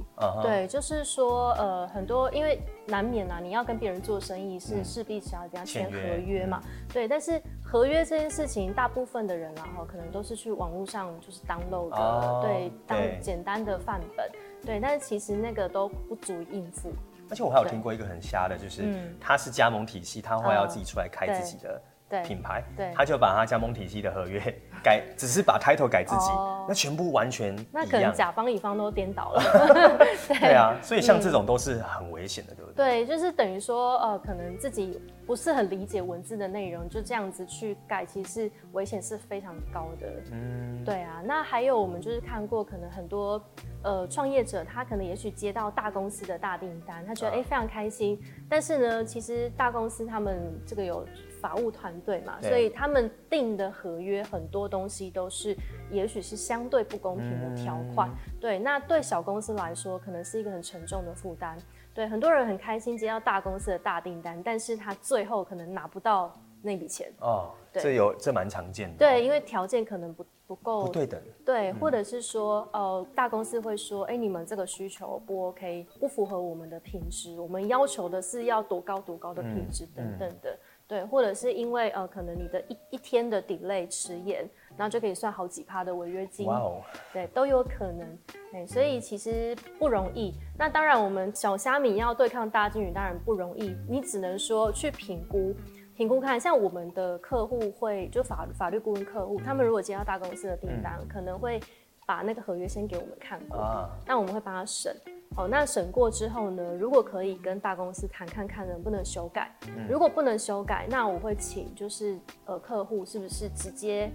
[0.44, 6.62] 对，就是说，呃，很多因为难免啊，你要跟别人做生意，是势必是要这样签合约嘛。
[6.92, 14.30] 对，但是合约这件事情，大部分的人然后可能都是去网络上就是 download 的，对，当简单的范本。
[14.66, 16.92] 对，但是其实那个都不足以应付。
[17.30, 18.84] 而且我还有听过一个很瞎的，就是
[19.20, 21.82] 他是加盟体系，他会要自己出来开自己的
[22.24, 24.42] 品牌，对，他就把他加盟体系的合约
[24.84, 29.44] 改，只是把 title 改自己，哦、那全部完全那可能甲方乙方都颠倒了。
[30.28, 33.06] 对，对啊，所以像这种都是很危险的，对不对？
[33.06, 40.08] 对，就是等于说，呃，可能自己不是很理解文字的内容，就这样子去改，其实危险是非常高的。
[40.32, 41.22] 嗯，对啊。
[41.26, 43.42] 那还有我们就是看过，可能很多
[43.84, 51.06] 呃创业者，他可能也许接到大公司的大订单，他觉得哎、非常开心，但是呢，其实大公司他们这个有。
[51.42, 55.58] 法务团队嘛，所以他们定的合约很多东西都是，
[55.92, 58.08] 也许是相对不公平的条款。
[58.10, 61.58] 嗯、对，那对小公司来说，可能是一个很沉重的负担。
[61.94, 67.12] 对，很多人很开心接到大公司的大订单，但是他最后可能拿不到那笔钱。
[67.20, 68.98] 哦，对这有这蛮常见的。
[68.98, 71.20] 对，因为条件可能不不够不对等。
[71.44, 80.58] 对，或者是说，呃，大公司会说，哎，你们这个需求不 OK，不符合我们的品质，我们要求的是要多高多高的品质等等的。
[80.90, 86.48] 对，或者是因为呃，可能你的一一天的 delay 迟延，然后就可以算好几趴的违约金。
[86.48, 86.82] 哇哦，
[87.14, 88.18] 对，都有可能。
[88.52, 90.34] 对，所以其实不容易。
[90.58, 93.78] 那当然，我们小虾米要对抗大金鱼，当然不容易。
[93.88, 95.54] 你只能说去评估，
[95.96, 101.60] 评估看，像我们的客户会就法法律顾问客户，他们如果接到大公司的订单，嗯、可能会
[102.08, 104.96] 把那个合约先给我们看过，啊、那我们会帮他审。
[105.36, 106.74] 哦，那审过之后呢？
[106.78, 114.12] 如果可以跟大公司谈看看能不能修改，嗯、如果不能修改，那我会请就是呃客户是不是直接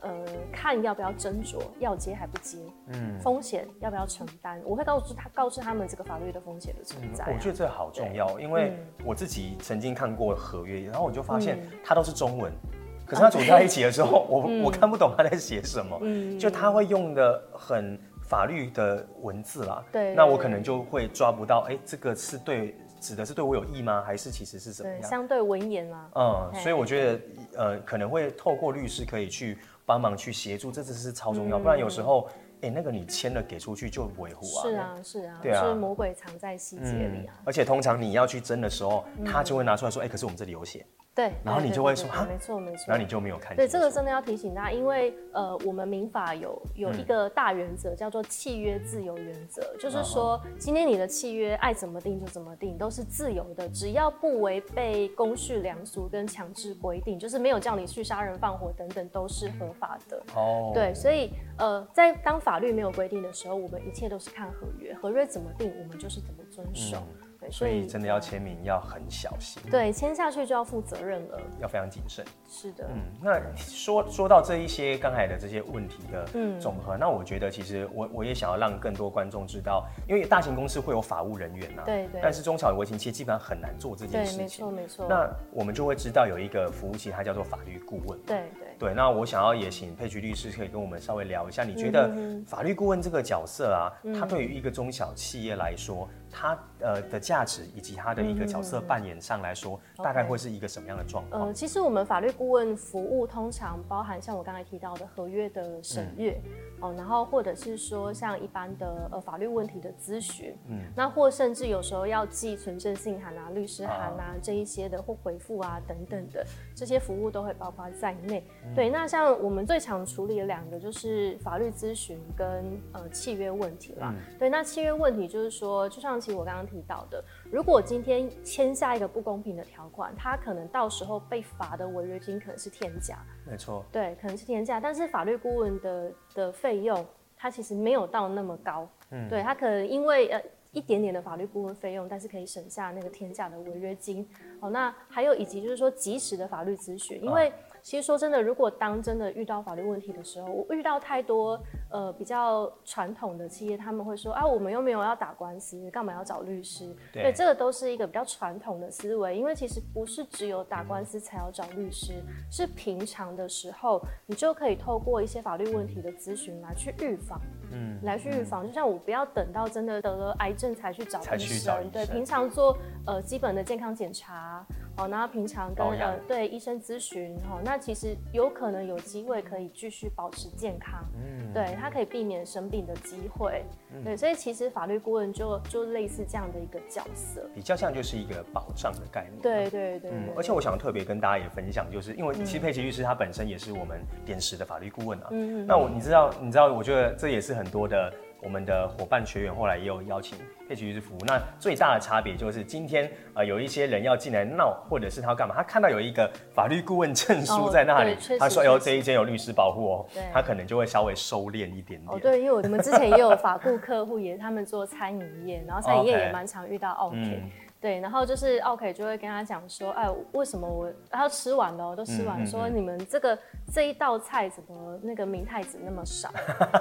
[0.00, 4.62] 呃看要不要斟酌，要接还不接，嗯，风险要不要承担？
[4.64, 7.34] 我会告诉他，告诉他们这个法律的风险的存在、啊嗯。
[7.34, 8.72] 我觉得这好重要，因为
[9.04, 18.00] 我自己曾经看过合约，然后我就发现它都是中文，嗯、可是它组在一起的时候，我、嗯、我看不懂他在写什么，嗯，就他会用的很。
[18.32, 24.02] 法律的文字啦，对，那我可能就会抓不到，哎，这个是对，指的是对我有益吗？
[24.06, 25.02] 还是其实是怎么样？
[25.02, 27.20] 相对文言啊，嗯，所以我觉得，
[27.58, 32.26] 呃，可能会透过律师可以去帮忙去协助，这只是超重要，不然有时候，
[32.62, 34.62] 哎，那个你签了给出去就不维护啊。
[34.62, 37.34] 是啊，是啊，对啊，是魔鬼藏在细节里啊。
[37.44, 40.86] 而且通常你要去争的时候，他就会拿出来说，哎，可是我们这里有写。
[41.14, 43.54] 对，然后你就会说啊，没错没错，然后你就没有看。
[43.54, 60.22] 对，这个真的要提醒大家，因为呃，我们民法有有一个大原则，叫做契约自由原则，就是说，今天你的契约爱怎么定就怎么定，都是自由的，只要不违背公序良俗跟强制规定，就是没有叫你去杀人放火等等，都是合法的。
[60.34, 67.02] 哦，对，所以呃，在当法律没有规定的时候，我们一切都是看合约，合约怎么定，我们就是怎么遵守。
[67.50, 72.24] 所以真的要签名要很小心，对，签下去就要负责任了，要非常谨慎。
[72.48, 76.26] 是的，嗯，那说说到这一些刚才的这些问题的
[76.60, 85.06] 总和，嗯、那我觉得其实我我也想要让更多观众知道，因为大型公司会有法务人员呐、啊，对对，但是中小微型企业基本上很难做这件事情，没错没错。
[85.08, 88.68] 那我们就会知道有一个服务器，它叫做法律顾问，对对。
[88.78, 88.94] 对。
[88.94, 92.10] 那我想要也请佩菊律师可以跟我们稍微聊一下，你觉得
[92.46, 101.42] 法律顾问这个角色啊，嗯、它对于一个中小企业来说，它呃的价值以及它的一个角色扮演上来说，嗯、大概会是一个什么样的状况？
[101.42, 106.40] 呃，其实我们法律顾问服务通常包含像我刚才提到的合约的审阅，
[106.80, 116.42] 哦、嗯，然后或者是说像一般的呃法律问题的咨询，嗯，那或甚至有时候要寄存证信函啊、律师函啊、啊这一些的或回复啊等等的
[116.74, 118.42] 这些服务都会包括在内。
[118.64, 124.14] 嗯、对，那像我们最常处理的两个就是法律咨询跟呃契约问题啦。
[124.16, 126.21] 嗯、对，那契约问题就是说，就像。
[126.22, 133.18] 其实我刚刚提到的，如果今天签下一个不公平的条款，他可能到时候被罚的违约金可能是天价。
[133.44, 134.78] 没错，对，可能是天价。
[134.78, 137.04] 但是法律顾问的的费用，
[137.36, 138.88] 它其实没有到那么高。
[139.10, 144.24] 嗯，对，他可能因为呃一点点的法律顾问费用，但是可以省下那个天价的违约金。
[144.60, 147.52] 哦，那还有以及就是说及时的法律咨询，因为。
[147.82, 156.94] 其实说真的，如果当真的遇到法律问题的时候，我遇到太多呃比较传统的企业，他们会说啊，我们又没有要打官司，干嘛要找律师？
[157.12, 167.40] 对，对，这个都是一个比较传统的思维，因为其实不是只有打官司才要找律师，是平常的时候你就可以透过一些法律问题的咨询来去预防，
[167.72, 168.66] 嗯，来去预防。
[168.66, 174.64] 就像我不要等到真的得了癌症才去找医生，对，平常做呃基本的健康检查。
[174.98, 198.12] 哦，然后平常跟呃对医生咨询，哈，那其实有可能有机会可以继续保持健康，嗯，对，他可以避免生病的机会，嗯、对，所以其实法律顾问就就类似这样的一个角色，比较像就是一个保障的概念，对对对，嗯，而且我想特别跟大家也分享，就是因为其实佩奇律师他本身也是我们点石的法律顾问啊，嗯嗯，那我你知道你知道，我觉得这也是很多的。
[198.44, 200.36] 我们的伙伴学员后来也有邀请
[200.68, 201.18] 佩奇律师服务。
[201.24, 210.06] 那最大的差别就是今天呃有一些人要进来闹，或者是他要干嘛，他看到有一个法律顾问证书在那里，哦、他说：“哎呦，这一间有律师保护哦。
[210.12, 212.02] 对”他可能就会稍微收敛一点点。
[212.08, 217.16] 哦，对，因为我们之前也有法顾客户，也他们做餐饮业，然后餐饮业也 蛮常遇到 OK。
[217.16, 217.48] 嗯
[217.82, 223.36] 对，然后就是奥 K 就会跟他讲说，哎，为什么我他吃完了，都吃完了，说你们这个
[223.74, 226.30] 这一道菜怎么那个明太子那么少？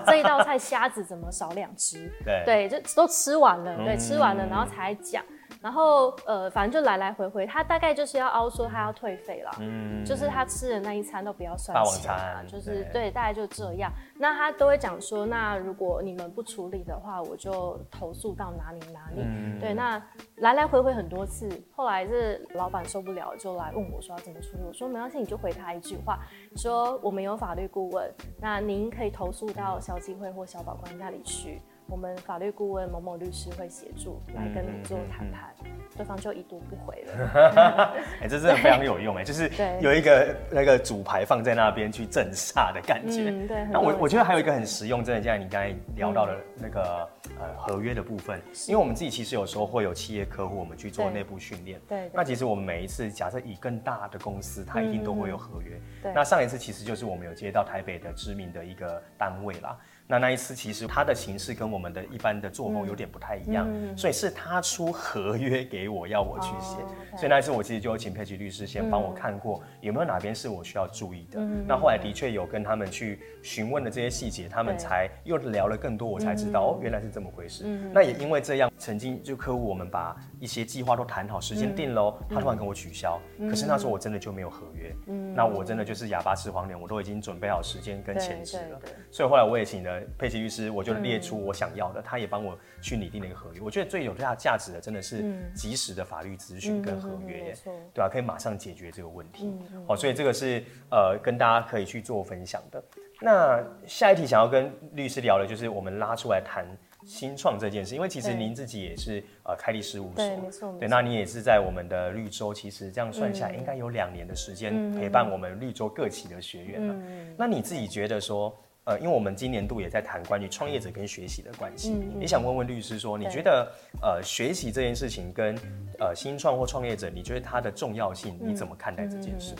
[0.05, 2.07] 这一道菜虾子怎么少两只？
[2.23, 5.25] 对，对，就都吃完了，对，吃完了，然后才讲。
[5.61, 13.91] 然后呃，反正就来来回回，他大概就是要凹说他要退费了，嗯，就是他吃的那一餐都不要算钱啊，就是对，对，大概就这样。
[14.17, 19.21] 那他都会讲说，那如果你们不处理的话，我就投诉到哪里哪里。
[19.23, 20.01] 嗯、对，那
[20.37, 24.63] 来来回回很多次，后来是老板受不了，就来问我说要怎么处理。
[24.65, 26.19] 我说没关系，你就回他一句话，
[26.55, 31.61] 说我们有法律顾问，那您可以投诉到消基会或消保官那里去。
[31.91, 37.91] 我们法律顾问某某律师会协助来跟你做谈判，嗯嗯嗯、对方就一读不回了。
[38.21, 39.51] 哎、欸，这真的非常有用哎，就是
[39.81, 43.29] 有一个那个主牌放在那边去镇煞的感觉。
[43.29, 43.65] 嗯、对。
[43.69, 51.77] 那我我觉得还有一个很实用，真的，像你刚才聊到的那个、嗯、呃合约的部分，因为我们自己其实有时候会有企业客户，我们去做内部训练。
[51.89, 52.09] 对。
[52.13, 55.71] 那其实我们每一次，假设以更大的公司，它一定都会有合约。
[56.01, 56.13] 对、嗯。
[56.15, 59.77] 那上一次其实就是我们有接到台北的知名的一个单位啦。
[60.11, 71.39] 那那一次其实他的形式跟我们的一般的作风有点不太一样，所以是他出合约给我要我去写，哦 okay、所以那一次我其实就有请佩奇律师先帮我看过、嗯、有没有哪边是我需要注意的。
[71.39, 77.63] 嗯、那后来的确有跟他们去询问的这些细节，他们才又聊了更多，我才知道、嗯、哦原来是这么回事。
[77.65, 90.81] 嗯、那也因为这样，曾经就客户我们把一些计划都谈好，时间定喽，嗯、他突然跟我取消，嗯、可是那时候我真的就没有合约，嗯、那我真的就是哑巴吃黄连，我都已经准备好时间跟钱值了，所以后来我也请了佩奇律师，我。
[90.83, 93.61] 就列出我想要的，嗯、他也帮我去拟定了一个合约。
[93.61, 98.09] 我觉得最有最大价值的，真的是及时的法律咨询跟合约，嗯、对吧、啊？
[98.11, 99.53] 可以马上解决这个问题。
[99.87, 102.83] 好，所以这个是呃，跟大家可以去做分享的。
[103.21, 106.65] 那下一题想要跟律师聊的，就是我们拉出来谈
[107.05, 116.93] 新创这件事，因为其实您自己也是呃开立事务所，对，没错，对，那你也是在我们的绿洲，其实这样算下来，应该有两年的时间陪伴我们绿洲各期的学员了。
[116.93, 118.55] 嗯、那你自己觉得说？
[118.83, 125.55] 呃，因为我们今年度也在谈关于创业者跟学习的关系，也想问问律师说，你觉得呃学习这件事情跟
[125.99, 129.53] 呃新创或创业者，你觉得它的重要性，你怎么看待这件事？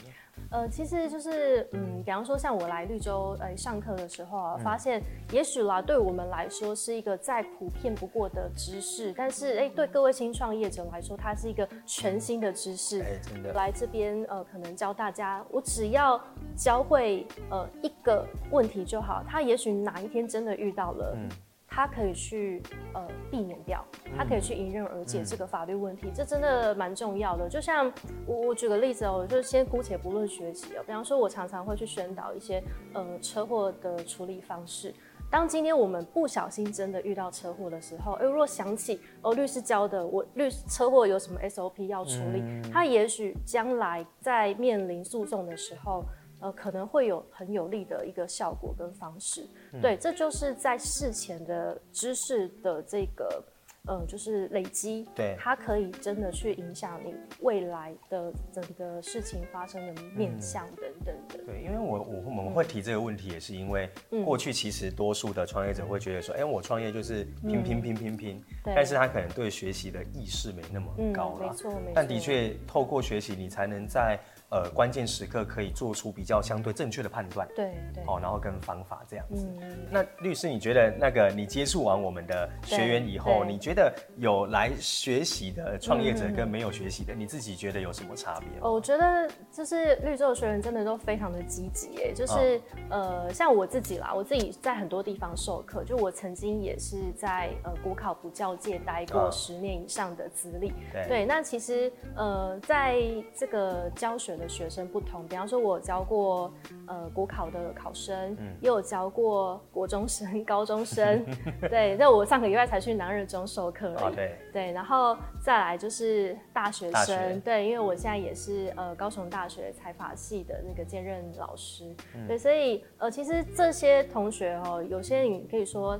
[0.50, 5.02] 呃，其实就是，嗯，比方说像我来绿洲呃上课的时候啊，发现
[5.32, 13.02] 也许啦，对我们来说是一个再普遍不过的知识，但是哎，对各位新创业者来说，它是一个全新的知识。
[13.02, 13.54] 哎，真的。
[13.54, 16.20] 来这边呃，可能教大家，我只要
[16.58, 21.14] 教会呃一个问题就好，他也许哪一天真的遇到了。
[21.16, 21.30] 嗯
[21.74, 22.62] 他可以去
[22.94, 23.84] 呃避免掉，
[24.18, 27.48] 他可以去迎刃而解这个法律问题，嗯、这真的蛮重要的。
[27.48, 27.92] 就像
[28.28, 32.62] 我我举个例子哦，我就先姑且不论学习哦，比方说我常常会去宣导一些
[32.94, 34.94] 呃车祸的处理方式。
[35.30, 46.04] 当今天我们不小心真的遇到车祸的时候，哎，如果想起哦律师教的，我律车祸有什么 SOP 要处理，嗯、他也许将来在面临诉讼的时候。
[46.42, 53.44] 呃，可能会有很有利的一个效果跟方式，嗯、对，这就是在事前的知识的这个，
[53.86, 61.44] 呃，就是累积，对，它可以真的去影响你未来的整个事情发生的面向等等的。
[61.44, 63.88] 嗯、对，因为我我我们会提这个问题，也是因为
[64.26, 71.92] 过去其实多数的创业者会觉得说，哎、嗯，我创业就是拼拼拼拼拼，嗯、但是他可能对学习的意识没那么高了、嗯，没错没错。
[71.94, 74.20] 但的确，透过学习，你才能在。
[74.52, 79.48] 呃，关键时刻可以做出比较相对正确的判断，对对，哦，然后跟方法这样子。
[79.62, 88.50] 嗯、那律师，你觉得那个你接触完我们的学员以后，你觉得有来学习的创业者跟没有学习的，嗯、你自己觉得有什么差别？
[88.60, 103.02] 哦，我觉得就是绿洲的学员真的都非常的积极，哎，就是、哦、呃，像我自己啦，我自己在很多地方授课，就我曾经也是在呃国考补教界待过十年以上的资历，哦、对，对，那其实呃，在
[103.34, 104.41] 这个教学。
[104.42, 106.52] 的学生不同，比方说，我教过
[106.88, 111.24] 呃国考的考生，嗯、也有教过国中生、高中生。
[111.70, 114.08] 对，那我上个礼拜才去南日中授课了。
[114.08, 121.86] 哦、对，对，然后再来就是大学生，学对，因为我现在也是呃高雄大学财法系的那个兼任老师。
[122.16, 126.00] 嗯、对，所以呃其实这些同学哦，有些你可以说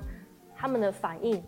[0.56, 1.44] 他们的反应，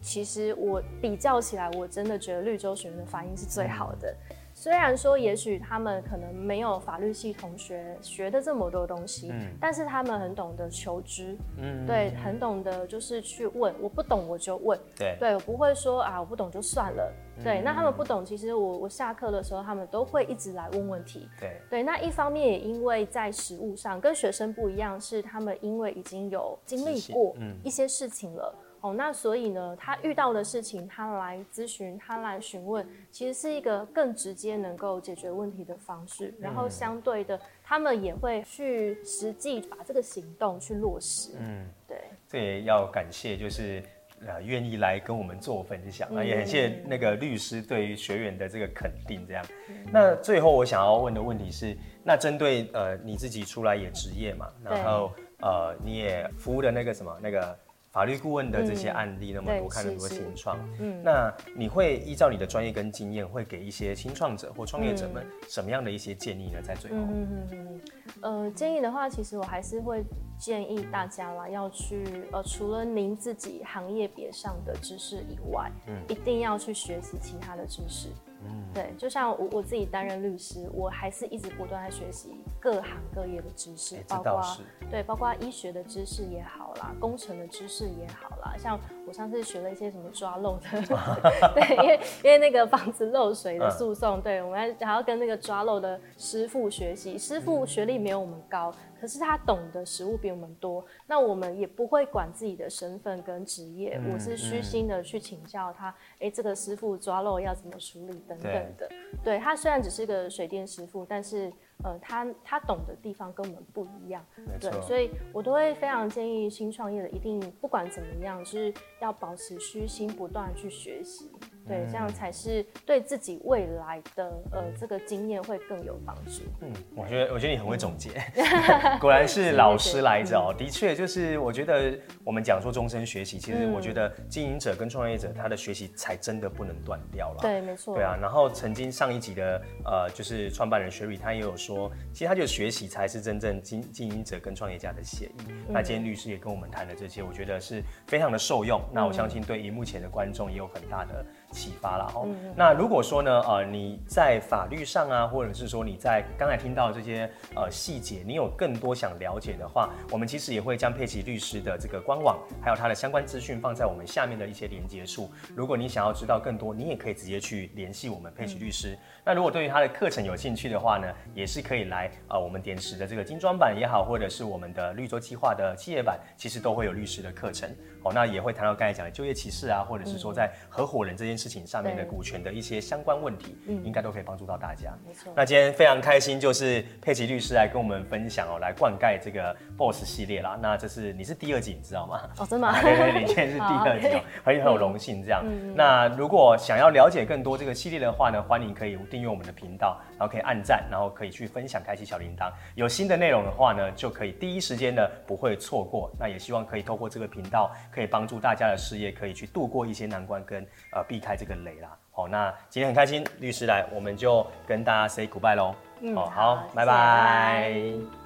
[0.00, 4.08] 其实我比较起来，我真的觉得绿洲学员的反应是最好的。
[4.30, 28.52] 嗯虽然说也许他们可能没有法律系同学学的这么多东西，嗯，但是他们很懂得求知，嗯，对，很懂得就是去问，我不懂我就问，对，对我不会说啊我不懂就算了，对，那他们不懂，其实我我下课的时候他们都会一直来问问题，对，对，那一方面也因为在实务上跟学生不一样，是他们因为已经有经历过一些事情了。
[28.80, 36.32] 哦，那所以呢，他遇到的事情，他来咨询，他来询问，其实是一个更直接能够解决问题的方式。
[36.38, 41.32] 然后相对的，他们也会去实际把这个行动去落实。
[41.40, 41.96] 嗯，对。
[42.28, 43.82] 这也要感谢，就是
[44.24, 49.26] 呃，愿意来跟我们做分享，那、嗯、也很谢谢那个律师对于学员的这个肯定。
[49.26, 55.10] 这样，嗯、那最后我想要问的问题是，那针对呃你自己出来也职业嘛，然后
[55.40, 57.58] 呃你也服务的那个什么那个。
[57.98, 66.62] 法律顾问的这些案例那么多，嗯、看了很多新创，嗯，那你会依照你的专业跟经验，会给一些新创者或创业者们什么样的一些建议呢？
[66.62, 67.80] 在最后，嗯嗯嗯。
[68.20, 70.04] 呃，建议的话，其实我还是会
[70.38, 78.10] 建议大家啦，要去呃，除了您自己行业别上的知识以外，嗯，一定要去学习其他的知识。
[78.44, 84.42] 嗯，对，就像我我自己担任律师，我还是一直不断在学习各行各业的知识，包括
[84.90, 88.54] 对，包括医学的知识也好啦，工程的知识也好啦。
[88.56, 90.62] 像我上次学了一些什么抓漏的，
[91.54, 98.72] 对，因为因为那个房子漏水的诉讼，对，我们还要跟那个抓漏的师傅学习，师傅学历没有我们高。
[99.00, 108.88] 可是他懂的食物比我们多，那我们也不会管自己的身份跟职业，嗯、我是虚心的去请教他，哎、嗯欸，这个师傅抓漏要怎么处理等等的。
[108.88, 108.88] 对，
[109.24, 111.52] 对他虽然只是个水电师傅，但是
[111.84, 114.24] 呃，他他懂的地方跟我们不一样。
[114.60, 121.30] 对，所以我都会非常建议新创业的一定不管怎么样，就是要保持虚心，不断去学习。
[121.68, 126.42] 对，这样才是对自己未来的呃这个经验会更有帮助。
[126.62, 130.54] 嗯，我觉得我觉得你很会总结，嗯、 果然是老师来着哦。
[130.56, 137.38] 的确，就是我觉得我们讲说终身学习，其实我觉得经营者跟创业者他的学习才真的不能断掉了。
[137.42, 137.94] 对，没错。
[137.94, 145.32] 对啊，然后曾经上一集的呃就是创办人 Sherry 他也有说，其实他觉得学习才是真正经经营者跟创业家的协议。
[145.48, 148.80] 嗯、那今天律师也跟我们谈了这些，我觉得是非常的受用。
[148.80, 151.24] 嗯、那我相信对荧幕前的观众也有很大的。
[151.50, 152.22] 启发了哦。
[152.26, 165.30] 嗯、那如果说呢，呃，你在法律上啊，或者是说你在刚才听到这些呃细节，你有更多想了解的话，我们其实也会将佩奇律师的这个官网，还有他的相关资讯放在我们下面的一些连接处。
[165.54, 168.90] 如果你想要知道更多，你也可以直接去联系我们佩奇律师。
[168.90, 177.70] 嗯、那如果对于他的课程有兴趣的话呢，也是可以来呃我们点石的这个精装版也好，或者是我们的绿洲计划的企业版，其实都会有律师的课程。
[178.02, 184.92] 哦，那也会谈到刚才讲的就业歧视啊，或者是说在合伙人这件事情上面的股权的一些相关问题，嗯，应该都可以帮助到大家。
[185.06, 185.32] 没错。
[185.36, 190.58] 那今天非常开心，就是佩奇律师来跟我们分享哦，来灌溉这个 Boss 系列啦。
[190.60, 192.28] 那这是你是第二集，你知道吗？
[192.38, 192.78] 哦，真的吗？
[192.82, 195.44] 对对对，你现在是第二集哦， 很很有荣幸这样。
[195.74, 202.52] 那如果想要了解更多这个系列的话呢，欢迎可以订阅我们的频道，然后可以按赞，然后可以去分享，开启小铃铛。
[202.76, 206.10] 有新的内容的话呢，就可以第一时间的不会错过。
[206.18, 208.68] 那也希望可以透过这个频道，可以帮助大家。
[208.68, 211.88] 的事业可以去度过一些难关跟，跟呃避开这个雷啦。
[212.12, 215.74] 好，那今天很开心，律师来，我们就跟大家 say goodbye 喽。
[216.00, 218.17] 嗯，好，好，拜拜。